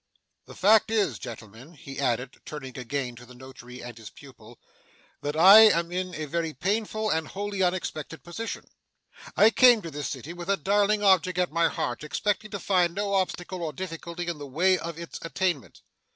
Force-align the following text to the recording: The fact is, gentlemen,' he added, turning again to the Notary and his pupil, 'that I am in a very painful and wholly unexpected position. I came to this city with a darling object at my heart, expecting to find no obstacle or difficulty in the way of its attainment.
The 0.47 0.55
fact 0.55 0.89
is, 0.89 1.19
gentlemen,' 1.19 1.75
he 1.75 1.99
added, 1.99 2.41
turning 2.43 2.75
again 2.75 3.15
to 3.17 3.23
the 3.23 3.35
Notary 3.35 3.83
and 3.83 3.95
his 3.95 4.09
pupil, 4.09 4.59
'that 5.21 5.35
I 5.35 5.59
am 5.59 5.91
in 5.91 6.15
a 6.15 6.25
very 6.25 6.55
painful 6.55 7.11
and 7.11 7.27
wholly 7.27 7.61
unexpected 7.61 8.23
position. 8.23 8.65
I 9.37 9.51
came 9.51 9.83
to 9.83 9.91
this 9.91 10.09
city 10.09 10.33
with 10.33 10.49
a 10.49 10.57
darling 10.57 11.03
object 11.03 11.37
at 11.37 11.51
my 11.51 11.67
heart, 11.67 12.03
expecting 12.03 12.49
to 12.49 12.59
find 12.59 12.95
no 12.95 13.13
obstacle 13.13 13.61
or 13.61 13.73
difficulty 13.73 14.25
in 14.25 14.39
the 14.39 14.47
way 14.47 14.75
of 14.75 14.97
its 14.97 15.19
attainment. 15.21 15.83